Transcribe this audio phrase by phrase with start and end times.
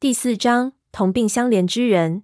[0.00, 2.22] 第四章同病相怜之人。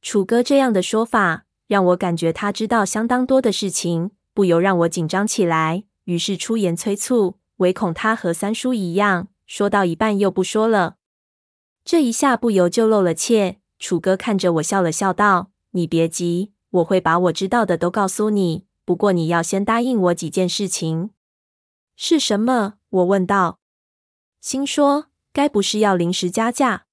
[0.00, 5.84] 楚哥这样的说法，让我感觉他知道相当多的事情，不由让我紧张起来。
[6.04, 10.96] 于是出言催促，唯恐他和三叔一样，说到一半又不说了。
[11.84, 13.58] 这一下不由就露了怯。
[13.78, 18.64] 楚哥看着我笑了笑，道：“你别急，我会把我知道的都告诉你。
[18.86, 21.10] 不过你要先答应我几件事情。”
[21.94, 22.76] 是什么？
[22.88, 23.58] 我问道。
[24.40, 26.84] 心说：“该不是要临时加价？”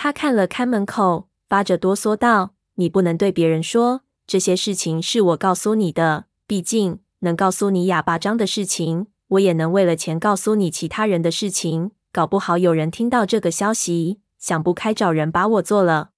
[0.00, 6.26] 他看了看门口，发着哆嗦道：“你不能对别人说，这些事情是我告诉你的。
[6.46, 11.90] 毕竟能告诉你哑巴张的事情，我也能为了钱告诉你其他人的事情。
[12.12, 16.10] 搞不好有人听到这个消息，想不开找人把我做了。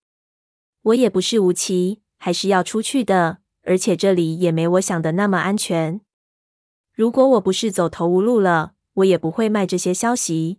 [0.82, 3.38] 我也不是无奇，还是要出去的。
[3.62, 6.02] 而且这里也没我想的那么安全。”
[6.92, 10.58] 如果我不是走投无路了，我也不会卖这些消息。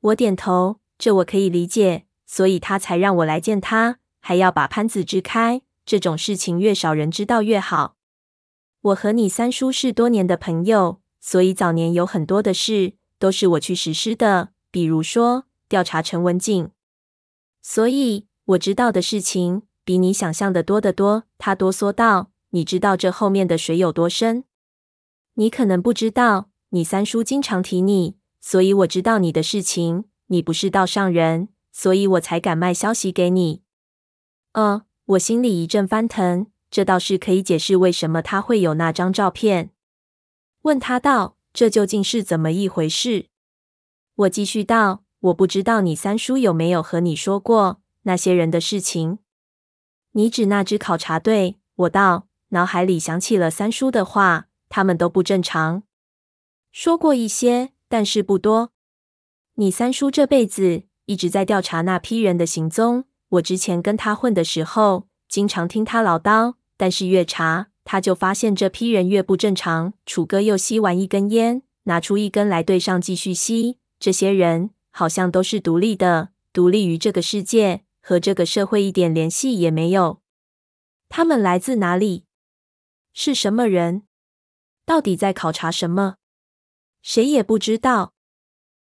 [0.00, 5.60] 我点头，这我可以理解，所以他才让我来见他，还要把潘子支开。
[5.84, 7.96] 这种事情越少人知道越好。
[8.80, 16.70] 我和你三叔是多年的朋友，所以早年有很多的事都是我去实施的，比如说调查陈文静。
[17.60, 21.24] 所以我知道的事情比你想象的多得多。
[21.36, 24.44] 他哆嗦道：“你知道这后面的水有多深？”
[25.36, 30.04] 你可能不知道，你三叔经常提你，所以我知道你的事情。
[30.28, 33.62] 你不是道上人，所以我才敢卖消息给你。
[34.52, 39.70] 呃，我心里一阵翻腾，这倒是可以解释为什么他会有那张照片。
[40.62, 43.26] 问他道：“这究竟是怎么一回事？”
[44.14, 49.18] 我继续道：“我不知道你三叔有没有和你说过那些人的事情。”
[50.12, 51.58] 你指那支考察队？
[51.74, 54.46] 我道，脑海里想起了三叔的话。
[54.74, 55.82] 他们都不正常，
[56.70, 58.72] 说过一些，但是不多。
[59.56, 63.04] 你三叔这辈子一直在调查那批人的行踪。
[63.28, 69.92] 我之前跟他混的时候，经常听他唠叨，但是越查，他就发现这批人越不正常。
[70.06, 73.78] 楚哥又吸完一根烟，拿出一根来对上，继续吸。
[73.98, 80.22] 这些人好像都是独立的，独立于这个世界，和这个社会一点联系也没有。
[81.10, 82.24] 他们来自哪里？
[83.12, 84.04] 是什么人？
[84.86, 86.16] 到底在考察什么？
[87.02, 88.14] 谁也不知道。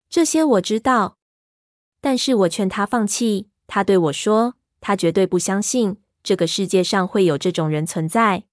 [0.08, 1.15] 这些我知道，
[2.00, 3.48] 但是我劝他放弃。
[3.66, 8.44] 他对我说，他绝对不相信这个世界上会有这种人存在。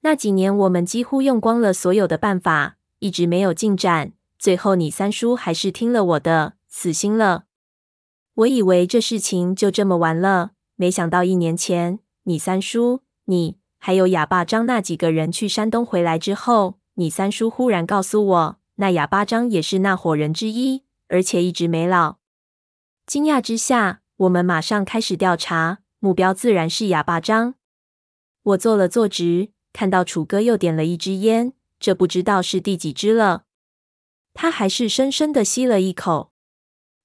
[0.00, 4.12] 那几年，我们几乎用光了所有的办法，一直没有进展。
[4.38, 7.44] 最后，你三叔还是听了我的，死心了。
[8.34, 13.58] 我以为这事情就这么完了，没想到一年前，你三叔，你。
[13.84, 22.21] 还有哑巴张那几个人去山东回来之后，你三叔忽然告诉我，那哑巴张也是那伙人之一，而且一直没老。
[23.06, 27.54] 惊讶之下，我们马上开始调查，目标自然是哑巴张。
[28.42, 33.44] 我坐了坐直，看到楚哥又点了一支烟，这不知道是第几支了。
[34.34, 36.32] 他还是深深的吸了一口。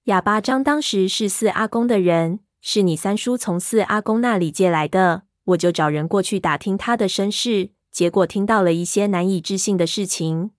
[0.03, 5.23] 哑巴张当时是四阿公的人，是你三叔从四阿公那里借来的。
[5.45, 10.51] 我就找人过去打听他的身世，结果听到了一些难以置信的事情。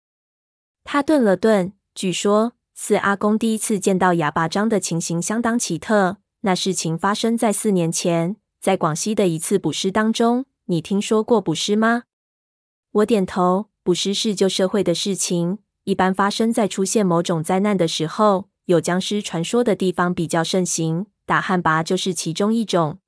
[0.85, 6.19] 他顿了顿，据说四阿公第一次见到哑巴张的情形相当奇特。
[6.43, 10.47] 那事情发生在四年前，在广西的一次捕尸当中。
[10.67, 12.05] 你听说过捕尸吗？
[12.93, 13.67] 我点头。
[13.83, 23.01] 捕尸是旧社会的事情，一般发生在出现某种灾难的时候，有僵尸传说的地方比较盛行，打旱魃就是其中一种。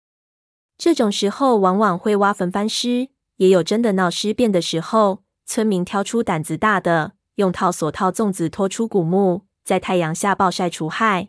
[0.76, 5.22] 这种时候往往会挖坟翻尸，也有真的闹尸变的时候。
[5.46, 11.28] 村民挑出胆子大的，用套索套粽子拖出古墓，在太阳下暴晒除害。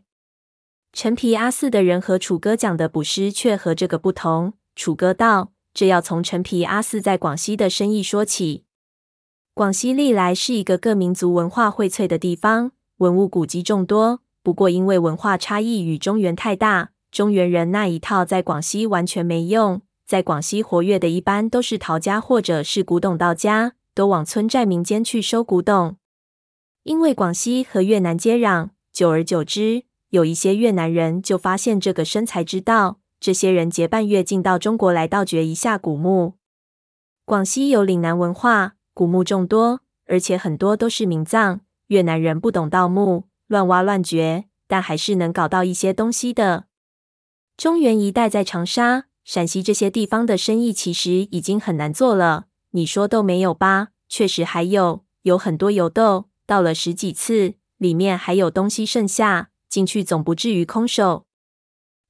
[0.94, 4.53] 陈皮阿四的人和楚歌讲的捕尸却和这个不同。
[4.75, 8.63] 楚歌道：“这要从陈皮阿四在广西的生意说起。
[9.53, 14.22] 广西历来是一个各民族文化荟萃的地方，文物古迹众多。
[14.41, 25.97] 不过因为文化差异与中原太大。”中原人那一套在广西完全没用，在广西活跃的一般都是陶家或者是古董道家，都往村寨民间去收古董。
[26.84, 36.34] 因为广西和越南接壤，久而久之，有一些越南人就发现这个生财之道，这些人结伴越境到中国来盗掘一下古墓。
[37.24, 41.62] 广西有岭南文化，古墓众多，而且很多都是明葬。
[41.88, 46.66] 越南人不懂盗墓，乱挖乱掘，但还是能搞到一些东西的。
[47.56, 52.46] 中原一带在长沙、陕西这些地方的生意其实已经很难做了。
[52.72, 53.90] 你说都没有吧？
[54.10, 59.52] 确实还有，有很多油豆，倒了十几次，里面还有东西剩下。
[59.70, 61.26] 进去总不至于空手。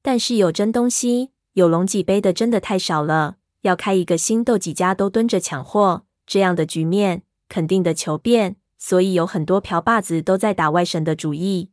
[0.02, 3.36] 但是有真东西，有龙脊背的真的太少了。
[3.62, 8.56] 要开一个新斗，几家都蹲着抢货，这样的局面肯定的求变。
[8.80, 11.70] 所以有很多瓢把子都在打外省的主意。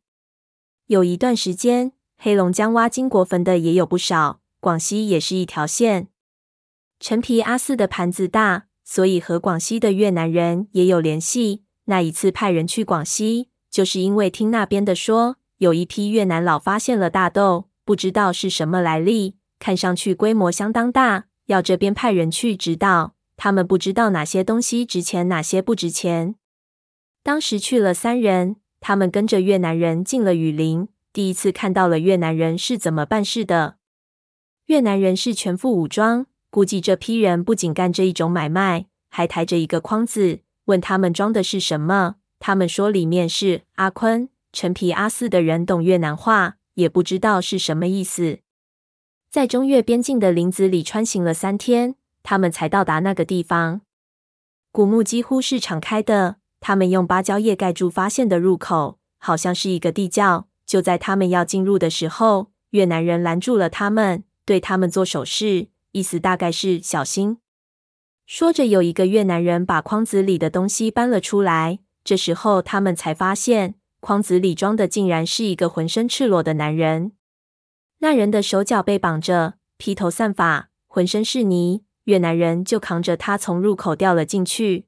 [0.88, 6.08] 有一段时间，黑龙江挖金国坟的也有不少，广西也是一条线。
[7.00, 11.62] 陈皮阿四的盘子大，所以和广西的越南人也有联系。
[11.90, 23.14] 那一次派人去广西，就是因为听那边的说，有一批越南佬发现了大豆，不知道是什么来历，看上去规模相当大，要这边派人去指导。
[23.38, 26.34] 他们不知道哪些东西值钱，哪些不值钱。
[27.22, 33.76] 当时去了三人，他们跟着越南人进了雨林，第一次看到了越南人是怎么办事的。
[34.66, 40.40] 越南人是全副武装，估计这批人不仅干这一种买卖，还抬着一个筐子。
[40.68, 42.16] 问他们装的是什么？
[42.38, 44.28] 他们说里面是阿坤。
[44.52, 48.38] 陈皮阿四的人懂越南话，也不知道是什么意思。
[49.30, 53.82] 在中越边境的林子里穿行了三天，他们才到达那个地方。
[54.70, 60.48] 古墓几乎是敞开的，他们用芭蕉叶盖住发现的入口，好像是一个地窖。
[60.66, 67.38] 就在他们要进入的时候，越南人拦住了他们，对他们做手势，意思大概是小心。
[68.30, 71.78] 说着，有一个越南人把筐子里的东西搬了出来。
[72.04, 77.12] 这时候，他们才发现筐子里装的竟然是一个浑身赤裸的男人。
[78.00, 81.84] 那人的手脚被绑着，披头散发，浑身是泥。
[82.04, 84.84] 越南人就扛着他从入口掉了进去。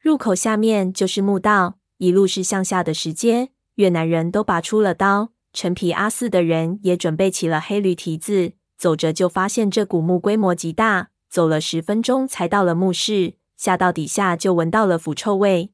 [0.00, 3.48] 入口下面就是墓道，一路是向下的石阶。
[3.74, 8.52] 越南人都拔出了刀，陈皮阿四的人也准备起了黑驴蹄子。
[8.78, 11.08] 走着就发现这古墓规模极大。
[11.36, 13.34] 走了十分钟，才到了墓室。
[13.58, 15.70] 下到底下就闻到了腐臭味。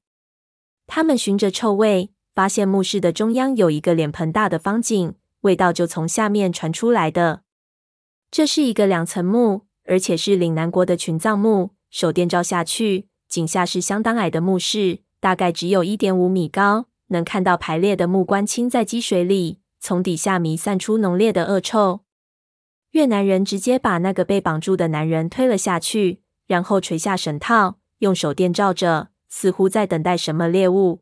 [0.88, 7.43] 他们循着臭味，发现墓室的中央有一个脸盆大的方井，味道就从下面传出来的。
[8.29, 11.70] 这是一个两层墓，而且是岭南国的群葬墓。
[11.91, 22.00] 手电照下去，井下是相当矮的墓室，大概只有一点五米高，能看到排列的木棺浸在积水里，从底下弥散出浓烈的恶臭。
[22.93, 31.00] 越南人直接把那个被绑住的男人推了下去，然后垂下绳套，用手电照着，似乎在等待什么猎物。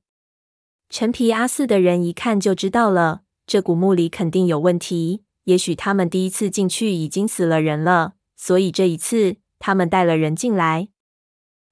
[0.88, 5.24] 陈皮阿四的人一看就知道了，这古墓里肯定有问题。
[5.44, 10.88] 也许他们第一次进去已经死了人了，所以这一次他们带了人进来。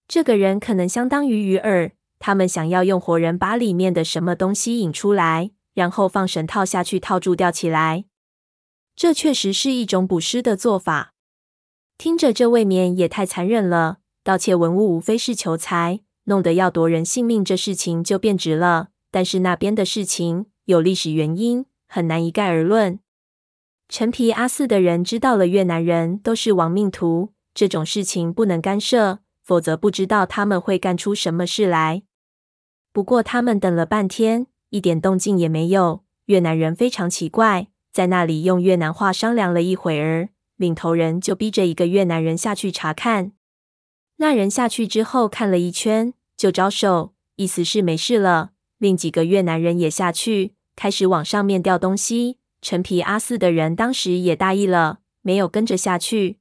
[0.09, 8.07] 这个人可能相当于鱼饵，他们想要用活人把里面的什么东西引出来，然后放绳套下去套住吊起来。
[8.99, 11.15] 这确实是一种捕尸的做法，
[11.97, 13.99] 听着这未免也太残忍了。
[14.25, 18.89] 盗窃文物无非是求财，弄得要夺人性命，这事情就变质了。
[19.13, 22.99] 但是那边的事情有历史原因，很难一概而论。
[23.89, 32.03] 陈皮阿四的人知道了，越南人都是亡命徒，这种事情不能干涉，否则不知道他们会干出什么事来。
[32.93, 36.03] 不过他们等了半天，一点动静也没有。
[36.25, 37.69] 越南人非常奇怪。
[37.99, 43.33] 在那里用越南话商量了一会儿，领头人就逼着一个越南人下去查看。
[44.19, 48.51] 那人下去之后看了一圈，就招手，意思是没事了。
[48.79, 52.39] 另几个越南人也下去，开始往上面吊东西。
[52.63, 56.39] 陈皮阿四的人当时也大意了，没有跟着下去。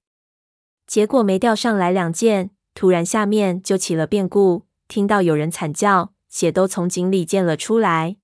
[0.85, 8.17] 结果没吊上来两件，突然下面就起了变故，听到有人惨叫，血都从井里溅了出来。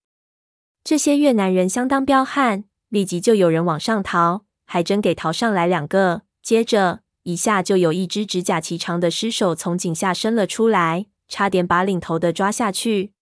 [0.83, 2.65] 这些越南人相当彪悍。
[2.93, 6.21] 立即就有人往上逃，还真给逃上来两个。
[6.43, 13.13] 接着一下就有一只指甲奇长的尸首从井下伸了出来，差点把领头的抓下去。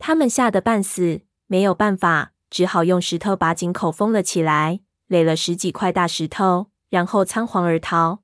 [0.00, 8.22] 他们吓得半死，没有办法，只好用石头把井口封了起来，垒了十几块大石头，然后仓皇而逃。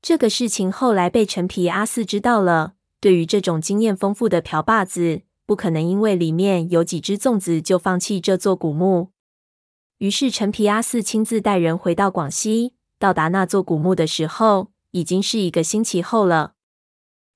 [0.00, 2.74] 这个事情后来被陈皮阿四知道了。
[3.00, 9.10] 对于这种经验丰富的瓢把子，不可能因为里面有几只粽子就放弃这座古墓。
[10.02, 12.74] 于是，陈皮阿四亲自带人回到广西。
[12.98, 16.54] 到达那座古墓的时候，已经是一个星期后了。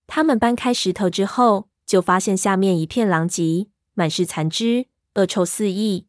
[0.08, 6.08] 他们搬开石头之后，就发现下面一片狼藉，满是残肢，恶臭四溢。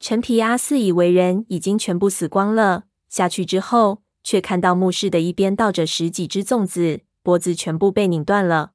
[0.00, 8.72] 陈皮阿四以为人已经全部死光了，下去之后，却看到墓室的一边倒着十几只粽子，脖子全部被拧断了。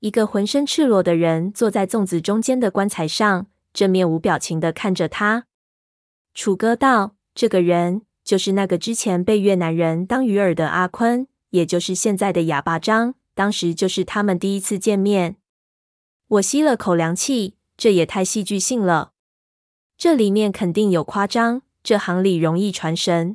[0.00, 5.44] 一个浑身赤裸的人坐在粽子中间的棺材上，正面无表情地看着他。
[6.38, 13.16] 楚歌道：“这个人就是那个之前被越南人当鱼饵的阿坤，也就是现在的哑巴张。
[13.34, 15.34] 当时就是他们第一次见面。”
[16.28, 19.14] 我吸了口凉气，这也太戏剧性了。
[19.96, 23.34] 这里面肯定有夸张，这行里容易传神。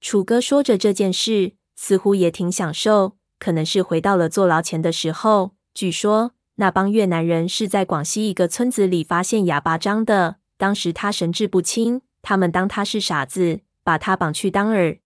[0.00, 5.56] 楚哥说着这件事，似乎也挺享受，可能是回到了坐牢前的时候。
[5.74, 15.00] 据说那帮越南人是在广西一个村子里发现哑巴张的，当时他神志不清，他们当他是傻子，把他绑去当饵。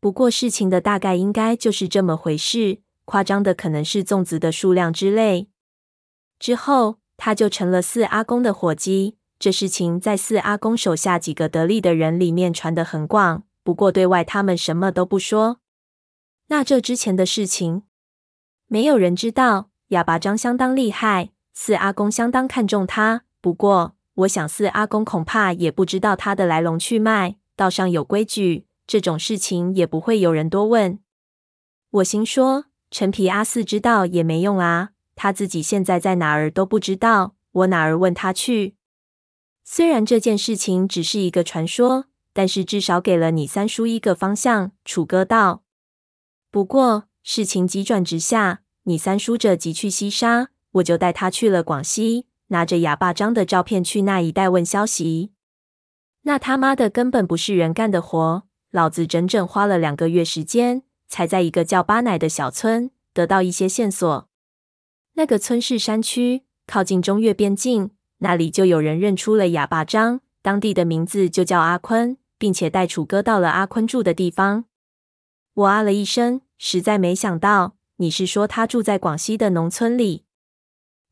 [0.00, 5.48] 不过事情的大概应该就是这么回事，夸张的可能是粽子的数量之类。
[6.38, 9.16] 之后他就成了四阿公的伙计。
[9.38, 15.60] 这事情在四阿公手下几个得力的人里面传得很广，不过对外他们什么都不说。
[16.48, 17.82] 那这之前的事情，
[18.66, 19.70] 没有人知道。
[19.88, 23.22] 哑巴张相当厉害，四阿公相当看重他。
[23.40, 27.36] 不过，我想四阿公恐怕也不知道他的来龙去脉。
[27.54, 30.98] 道上有规矩，这种事情也不会有人多问。
[31.90, 38.74] 我心说，陈皮阿四知道也没用啊，他自己现在在哪儿都不知道，我哪儿问他去？
[39.64, 44.72] 虽然这件事情只是一个传说，但是至少给了你三叔一个方向。
[44.84, 45.62] 楚歌道。
[46.50, 55.32] 不过事情急转直下，你三叔这急去西沙，我就带他去了广西，拿着哑巴张的照片去那一带问消息。
[56.22, 64.28] 那他妈的根本不是人干的活，老子整整花了两个月时间，才在一个叫巴乃的小村得到一些线索。
[65.14, 67.90] 那个村是山区，靠近中越边境。
[68.18, 74.64] 那里就有人认出了哑巴张，当地的名字就叫阿坤，并且带楚哥到了阿坤住的地方。
[75.52, 80.24] 我啊了一声，实在没想到，你是说他住在广西的农村里，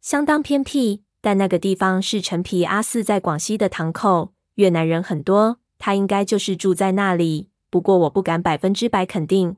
[0.00, 7.49] 相当偏僻，但那个地方是陈皮阿四在广西的堂口，越南人很多，他应该就是住在那里。
[7.71, 9.57] 不过我不敢百分之百肯定。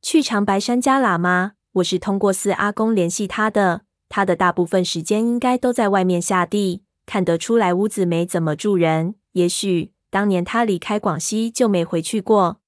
[0.00, 3.80] 去长白山加喇嘛，我是通过四阿公联系他的。
[4.08, 9.16] 他的大部分时间应该都在外面下地，看得出来屋子没怎么住人。
[9.32, 12.60] 也许当年他离开广西就没回去过。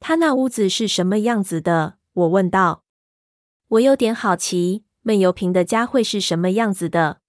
[0.00, 1.94] 他那屋子是什么样子的？
[2.12, 2.82] 我问道。
[3.68, 7.19] 我有点好奇，闷油瓶的家会是什么样子的？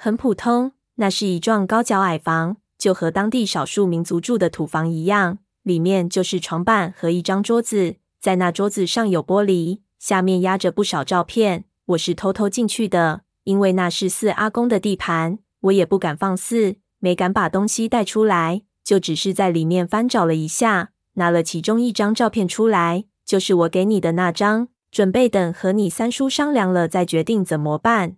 [0.00, 5.38] 很普通，那是一幢高脚矮房，就和当地少数民族住的土房一样。
[5.64, 11.64] 里面就是床板和一张桌子，在那桌子上有玻璃，下面压着不少照片。
[11.86, 28.14] 我是偷偷进去的，因为那是四阿公的地盘，我也不敢放肆，没敢把东西带出来，就只是在里面翻找了一下，拿了其中一张照片出来，就是我给你的那张，准备等和你三叔商量了再决定怎么办。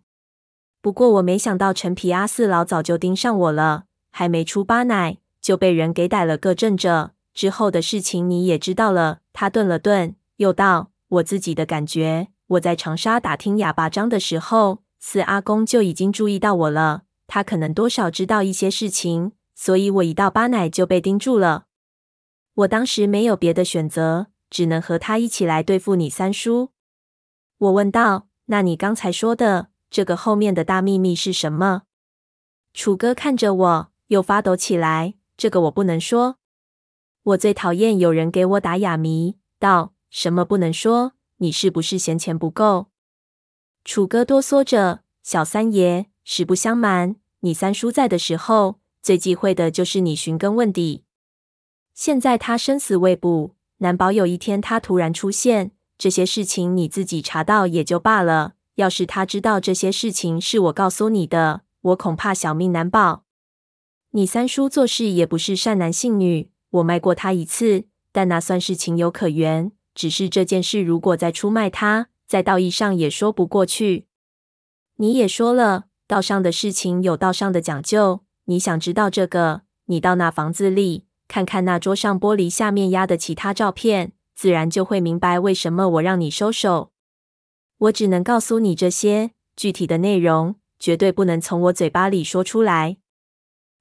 [0.80, 7.12] 不过我没想到陈皮阿四老早就盯上我了，还没出巴奶就被人给逮了个正着。
[7.34, 9.20] 之后的事情你也知道了。
[9.32, 17.02] 他顿了顿，又道：“我自己的感觉。”我在长沙打听哑巴张的时候，四阿公就已经注意到我了。
[17.28, 21.66] 他可能多少知道一些事情，所以我一到巴奶就被盯住了。
[22.54, 26.70] 我当时没有别的选择，只能和他一起来对付你三叔。
[27.58, 31.82] 我问道：“那你刚才说的这个后面的大秘密是什么？”
[32.72, 35.14] 楚哥看着我，又发抖起来。
[35.36, 36.36] 这个我不能说。
[37.22, 42.88] 我最讨厌有人给我打哑谜，道：“什么不能说？”你是不是嫌钱不够？
[43.82, 51.04] 楚哥哆嗦着，小三爷，实不相瞒，你三叔在的时候，最忌讳的就是你寻根问底。
[51.94, 55.72] 现在他生死未卜，难保有一天他突然出现。
[55.96, 63.24] 这些事情你自己查到也就罢了，要是他知道这些事情是我告诉你的，我恐怕小命难保。
[64.12, 69.70] 你三叔做事也不是善男信女，我卖过他一次，但那算是情有可原。
[69.94, 74.06] 只是这件事，如果再出卖他，在道义上也说不过去。
[74.96, 78.20] 你也说了，道上的事情有道上的讲究。
[78.46, 86.92] 你想知道这个，你到那房子里看看那桌上玻璃下面压的其他照片，自然就会明白为什么我让你收手。
[87.80, 92.98] 我只能告诉你这些，具体的内容绝对不能从我嘴巴里说出来。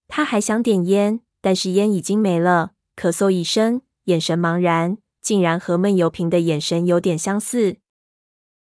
[0.08, 4.98] 他还想点烟，但是烟已经没了，咳嗽一声，眼神茫然。
[5.22, 7.78] 竟然和闷油瓶的眼神有点相似。